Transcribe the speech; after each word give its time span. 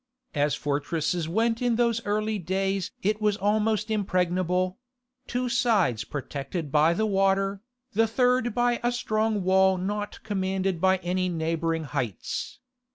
As 0.33 0.55
fortresses 0.55 1.29
went 1.29 1.61
in 1.61 1.75
those 1.75 2.03
early 2.07 2.39
days 2.39 2.89
it 3.03 3.21
was 3.21 3.37
almost 3.37 3.91
impregnable—two 3.91 5.47
sides 5.47 6.05
protected 6.05 6.71
by 6.71 6.95
the 6.95 7.05
water, 7.05 7.61
the 7.93 8.07
third 8.07 8.55
by 8.55 8.79
a 8.81 8.91
strong 8.91 9.43
wall 9.43 9.77
not 9.77 10.23
commanded 10.23 10.81
by 10.81 10.97
any 11.03 11.29
neighbouring 11.29 11.83
heights. 11.83 12.57